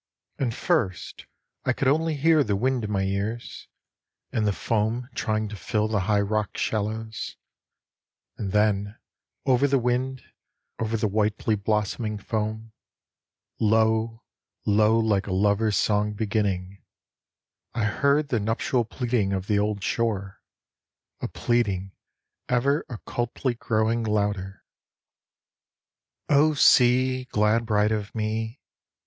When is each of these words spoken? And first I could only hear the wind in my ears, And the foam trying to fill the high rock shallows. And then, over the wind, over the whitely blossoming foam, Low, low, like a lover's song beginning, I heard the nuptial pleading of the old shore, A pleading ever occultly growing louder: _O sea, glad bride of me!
And 0.39 0.51
first 0.55 1.27
I 1.63 1.73
could 1.73 1.87
only 1.87 2.15
hear 2.15 2.43
the 2.43 2.55
wind 2.55 2.83
in 2.85 2.89
my 2.91 3.03
ears, 3.03 3.67
And 4.31 4.47
the 4.47 4.51
foam 4.51 5.07
trying 5.13 5.47
to 5.49 5.55
fill 5.55 5.87
the 5.87 5.99
high 6.09 6.21
rock 6.21 6.57
shallows. 6.57 7.37
And 8.35 8.51
then, 8.51 8.97
over 9.45 9.67
the 9.67 9.77
wind, 9.77 10.23
over 10.79 10.97
the 10.97 11.07
whitely 11.07 11.53
blossoming 11.55 12.17
foam, 12.17 12.71
Low, 13.59 14.23
low, 14.65 14.97
like 14.97 15.27
a 15.27 15.31
lover's 15.33 15.75
song 15.75 16.13
beginning, 16.13 16.81
I 17.75 17.83
heard 17.83 18.29
the 18.29 18.39
nuptial 18.39 18.85
pleading 18.85 19.33
of 19.33 19.45
the 19.45 19.59
old 19.59 19.83
shore, 19.83 20.41
A 21.21 21.27
pleading 21.27 21.91
ever 22.49 22.83
occultly 22.89 23.53
growing 23.53 24.03
louder: 24.03 24.63
_O 26.27 26.57
sea, 26.57 27.25
glad 27.25 27.67
bride 27.67 27.91
of 27.91 28.15
me! 28.15 28.59